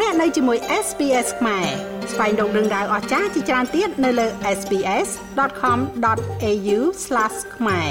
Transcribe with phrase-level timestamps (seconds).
[0.00, 1.66] លោកអ្នកនៅជាមួយ SPS ខ្មែរ
[2.12, 4.26] ស្វែងរកដឹងដៅអស្ចារ្យជាច្រើនទៀតនៅលើ
[4.58, 6.78] SPS.com.au/
[7.56, 7.90] ខ្មែរ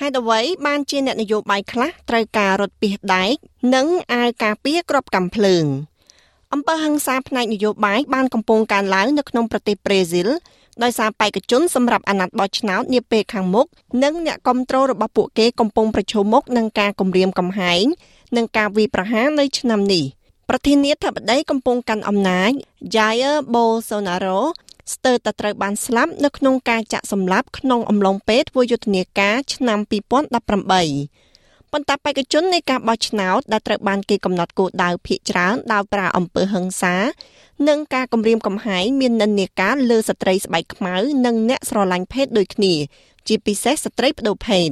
[0.00, 3.34] ហេតុអ្វីបានជាអ្នកនយោបាយខ្លះត្រូវការរត់ពីដែក
[3.74, 5.64] និងអាវការពារក្របកាំភ្លើង
[6.52, 10.28] អំពើហិង្សាផ្នែកនយោបាយបានកំពុងកើនឡើងនៅក្នុងប្រទេសប្រេស៊ីល
[10.82, 13.66] ដោយសារបេក្ខជនសម្រាប់អាណត្តិបោះឆ្នោតនាពេលខាងមុខ
[14.02, 17.84] និងអ្នកគ្រប់គ្រងរបស់ពួកគេកំពុងប្រឈមមុខនឹងការគំរាមកំហែង
[18.36, 20.04] និងការវាយប្រហារនៅឆ្នាំនេះ
[20.48, 22.50] ប្រធានាធិបតីកំពុងកាន់អំណាច
[22.94, 24.40] Jair Bolsonaro
[24.94, 31.29] ស្ទើរតែត្រូវបានស្លាប់នៅក្នុងការចាក់សម្លាប់ក្នុងអំឡុងពេលធ្វើយុទ្ធនាការឆ្នាំ2018
[31.72, 36.96] ប៉ុន្តែបេក្ខជននៃការបោះឆ្នោតដែលត្រូវបានគេកំណត់គោលដៅភាគច្រើនដោយប្រើអំពើហិង្សា
[37.68, 40.94] និងការគំរាមកំហែងមាននិន្នាការលើស្ត្រីស្បែកខ្មៅ
[41.26, 42.74] និងអ្នកស្រឡាញ់ភេទដូចគ្នា
[43.28, 44.68] ជាពិសេសស្ត្រីបដូភេទ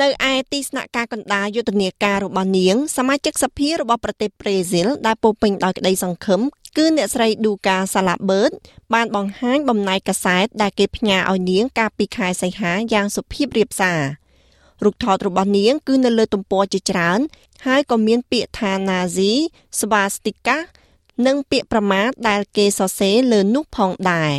[0.00, 6.40] នៅឯទីស្នាក់ការកណ្ដាលយុទ្ធនាការរបស់នាងសមាជិកសភារបស់ប្រទេសប្រេស៊ីលដែលពោពេញដោយក្តីសង្ឃឹម
[6.76, 8.50] គឺអ្នកស្រីឌូកាសាឡាបឺត
[8.94, 14.00] បានបង្ហាញបំណែកកាសែតដែលគេផ្ញើឲ្យនាងកាលពីខែសីហាយ៉ាងសុភាពរាបសារ
[14.84, 17.20] រូបថតរបស់នាង គឺនៅលើទំព័រជាច្រើន
[17.66, 19.32] ហើយក៏មានពាក្យថា Nazi
[19.78, 20.56] Swastika
[21.26, 24.34] និងពាក្យប្រមាថដែលគេសរសេរលើនោះផងដែរ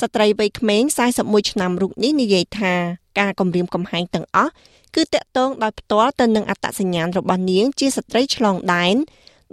[0.00, 0.82] ស្ត្រីវ័យក្មេង
[1.18, 2.74] 41ឆ្នាំរូបនេះនិយាយថា
[3.18, 4.52] ការគំរាមកំហែងទាំងអស់
[4.94, 8.96] គឺតាក់ទងដោយផ្ទាល់ទៅនឹងអត្តសញ្ញាណរបស់នាង ជាស្ត្រីឆ្លងដែន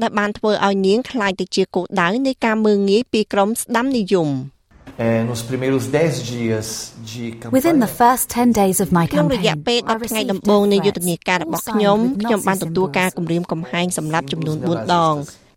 [0.01, 4.29] ដែលបានធ្វើឲ្យនាងក្លាយទៅជាគោលដៅនៃការមើងងាយពីក្រុមស្ដាំនិយម។
[4.97, 9.13] é, nos primeiros 10 dias de campanha Within the first 10 days of my campaign
[9.13, 15.15] ក្នុងរយៈពេល10ថ្ងៃដំបូងនៃយុទ្ធនាការរបស់ខ្ញុំខ្ញុំបានទទួលការគំរាមកំហែងសម្រាប់ចំនួន4ដង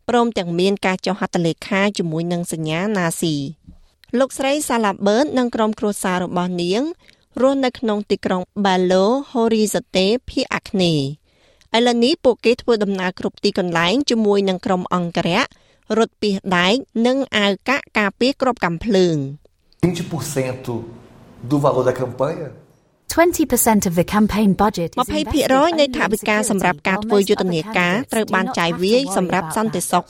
[0.08, 3.34] ព្រមទាំងមានការចុះហត្ថលេខាជាមួយនឹងសញ្ញាណាស៊ី
[4.18, 6.82] លោកស្រីសាឡាបឺតនិងក្រុមគ្រួសាររបស់នាង
[7.40, 11.06] រស់នៅក្នុងទីក្រុង Belo Horizonte ភាគអាគ្នេយ៍
[11.76, 15.42] ឥឡូវនេះពួកគេធ្វើដំណើរគ្រប់ទីកន្លែងជាមួយនឹងក្រុមអង្គរៈ
[15.98, 16.74] រត់ពីដែក
[17.06, 19.16] និងអាវកាក់ការពារក្របកាំភ្លើង
[19.84, 22.46] 20% do valor da campanha
[23.14, 30.04] 20% of the campaign budget 20%នៃថវិកាសម្រាប់ការធ្វើយុទ្ធនាការត្រូវបានចាយវាយសម្រាប់សន្តិសុខ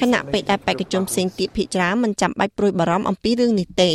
[0.00, 3.92] ខណៈពេលដែលបេក្ខជនផ្សេងទៀតភាគច្រើនមិនចាំបាច់ព្រួយបារម្ភអំពីរឿងនេះទេ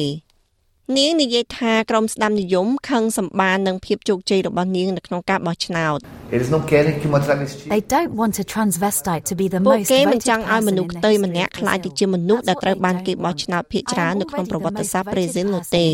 [0.97, 5.99] នាងនិយាយថាក្រុមស្ដាំនិយមខឹងសម្បាននឹងភាពជោគជ័យរបស់នាងនៅក្នុងការបោះឆ្នោត
[6.35, 9.87] Eles não querem que uma travesti They don't want a transvestite to be the most
[9.93, 15.87] គេមិនចង់ឲ្យមនុស្សផ្ទៃម្នាក់ខ្លាចទៅជាមនុស្សដែលត្រូវបានគេបោះឆ្នោតភាគច្រើននៅក្នុងប្រវត្តិសាស្ត្រប្រេស៊ីលនោះទេ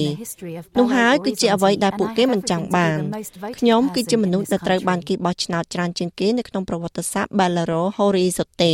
[0.80, 3.00] នោះហើយគឺជាអ្វីដែលពួកគេមិនចង់បាន
[3.60, 8.74] ខ្ញុំគឺជាមនុស្សដែលត្រូវបានគេបោះឆ្នោតច្រើនជាងគេនៅក្នុងប្រវត្តិសាស្ត្រ Bellaro Horizonte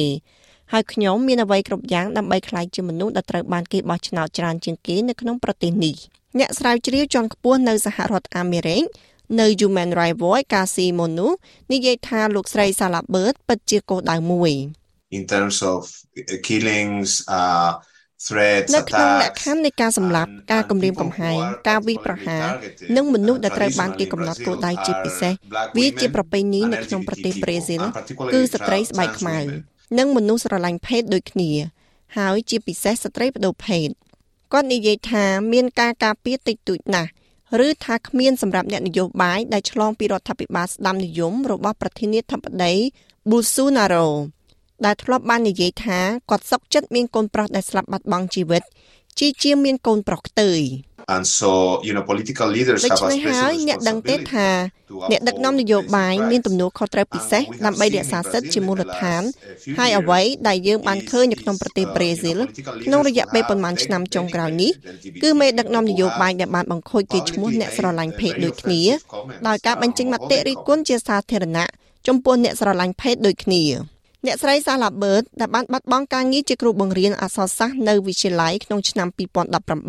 [0.76, 5.96] ហើយខ្ញុំមានអ្វីគ្រប់យ៉ាងដើម្បីក្លាយជាមនុស្សដែលត្រូវបានគេបោះឆ្នោតច្រើនជាងគេនៅក្នុងប្រទេសនេះ
[6.40, 8.84] អ្នកស្រាវជ្រាវជាន់ខ្ពស់នៅសហរដ្ឋអាមេរិក
[9.40, 11.28] នៅ Human Rights Watch កាស៊ីម៉ូនូ
[11.72, 14.52] និយាយថាលោកស្រីសាឡាបឺតពិតជាគោលដៅមួយ
[15.18, 15.80] in terms of
[16.48, 17.70] killings uh
[18.76, 22.46] នៅក្នុងលក្ខខណ្ឌនៃការសម្លាប់ការគំរាមកំហែងការវិប្រហារ
[22.96, 25.34] និងមនុស្សដែលត្រូវបានគេកំណត់គោលដៅជាពិសេស
[25.78, 27.84] វាជាប្រពៃណីនៅក្នុងប្រទេសប្រេស៊ីល
[28.34, 29.40] គឺស្ត្រីស្បែកខ្មៅ
[29.98, 31.52] និងមនុស្សស្រឡាញ់ភេទដូចគ្នា
[32.18, 33.88] ហើយជាពិសេសស្ត្រីបដូភេទ
[34.54, 37.10] គាត់និយាយថាមានការការពារតិចតួចណាស់
[37.66, 42.74] ឬថាគ្មានសម្រាប់អ្នកនយោបាយដែលឆ្លងពីរដ្ឋាភិបាលស្ដាំនិយមរបស់ប្រធានាធិបតី
[43.30, 44.08] Bolsonaro
[44.86, 46.00] ដែលធ្លាប់បាននិយាយថា
[46.30, 48.64] គាត់សុកចិត្តមានកូនប្រុសដែលស្លាប់បាត់បង់ជីវិត
[49.20, 50.64] ជាជាមានកូនប្រុសខ្ទើយ
[51.16, 54.48] and so you know political leaders have a special អ្នកដឹងទេថា
[55.12, 59.24] អ្នកដឹកនាំនយោបាយមានទំនួលខុសត្រូវពិសេសដើម្បីរក្សាសិទ្ធិជាមូលដ្ឋាន
[59.80, 62.40] ហើយអ្វីដែលយើងបានឃើញនៅក្នុងប្រទេសប្រេស៊ីល
[62.86, 64.72] ក្នុងរយៈពេលប្រមាណឆ្នាំចុងក្រោយនេះ
[65.24, 68.82] គឺមេដឹកនាំនយោបាយដែលបានបង្ខូចគេឈ្មោះអ្នកស្រឡាញ់ភេទដូចគ្នា
[69.48, 71.68] ដោយការបញ្ចេញមតិរិះគន់ជាសាធារណៈ
[72.08, 73.64] ចំពោះអ្នកស្រឡាញ់ភេទដូចគ្នា
[74.28, 79.08] អ្នកស្រីសាឡាបឺតដែលបានបាត់បង់ការងារជាគ្រូបង្រៀនអក្សរសាស្ត្រនៅវិទ្យាល័យក្នុងឆ្នាំ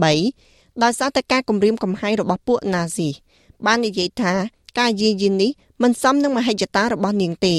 [0.00, 3.08] 2018ដោយសារតែការគំរាមកំហែងរបស់ពួកណាស៊ី
[3.66, 4.34] បាននិយាយថា
[4.78, 5.50] ការយាយីនេះ
[5.82, 7.56] មិនសមនឹងមហិច្ឆតារបស់នាងទេ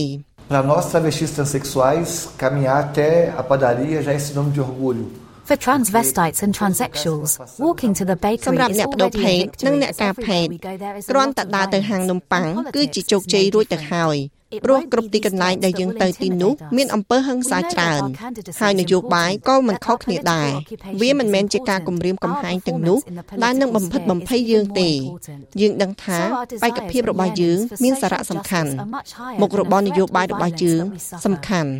[0.49, 2.09] Para nós travestis transexuais,
[2.41, 3.09] caminhar até
[3.41, 5.05] a padaria já é sinônimo de orgulho.
[5.47, 10.45] For transvestites and transsexuals, walking to the bakery សម្រាប់អ្នកបដូភេទនិងអ្នកការភេទ
[11.11, 14.17] គ្រាន់តែដើរទៅហាងនំប៉័ងគឺជាជោគជ័យរួចទៅហើយ
[14.63, 18.01] ព្រោះគ្រប់ទីកន្លែងដែលយើងទៅទីនោះមានអំពើហិង្សាច្រើន
[18.61, 20.49] ហើយនយោបាយក៏មិនខុសគ្នាដែរ
[21.01, 22.99] វាមិនមែនជាការគំរាមកំហែងទាំងនោះ
[23.43, 24.89] ដែលនឹងបំផិតបំភ័យយើងទេ
[25.61, 26.19] យើងដឹងថា
[26.63, 28.71] បេក្ខភាពរបស់យើង មានសារៈសំខាន់
[29.41, 30.83] មុខរបរនយោបាយរបស់យើង
[31.25, 31.71] សំខាន់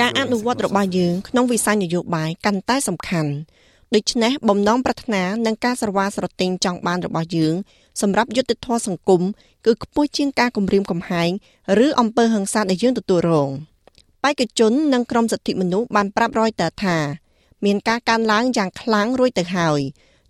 [0.00, 3.32] ការអនុវត្តរបស់យើងក្នុងវិស័យនយោបាយកាន់តែសំខាន់
[3.94, 7.54] ដូច្នេះបំណងប្រាថ្នានិងការស្រវាស្រទិញចង់បានរបស់យើង
[8.02, 9.22] សម្រាប់យុត្តិធម៌សង្គម
[9.66, 11.30] គឺខ្ពស់ជាងការគំរាមកំហែង
[11.84, 13.50] ឬអំពើហិង្សាដែលយើងទទួលរង
[14.22, 16.96] បេក្ខជននិងក្រុមសិទ្ធិមនុស្សបានប្រាប់រយតើថា
[17.64, 19.80] មានការកើនឡើងយ៉ាងខ្លាំងរួចទៅហើយ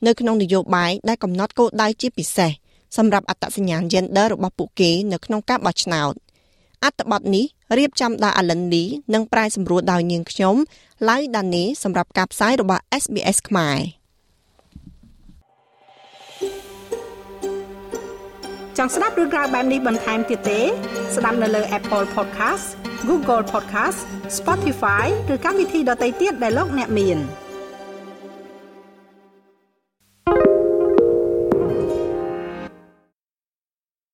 [0.06, 2.50] នៅក្នុងនយោបាយដែលកំណត់គោលដៅជាពិសេស
[2.96, 6.14] សម្រាប់អត្តសញ្ញាណ gender របស់ពួកគេនៅក្នុងការបោះឆ្នោត
[6.84, 7.46] អត្ថបទនេះ
[7.78, 10.56] រៀបចំដោយ Alan Lee និងប្រាយសម្រួលដោយនាងខ្ញុំ
[11.08, 13.78] ឡៅដានីសម្រាប់ការផ្សាយរបស់ SBS ខ្មែរ
[18.78, 20.60] ចង់ស្ដាប់រឿងក្រៅបែបនេះបន្ថែមទៀតទេ
[21.16, 22.66] ស្ដាប់នៅលើ Apple Podcast
[23.08, 23.98] Google Podcast
[24.38, 27.18] Spotify ឬកម្មវិធីដទៃទៀតដែលលោកអ្នកមាន។